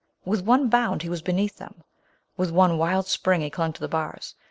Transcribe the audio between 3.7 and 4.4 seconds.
to the bars.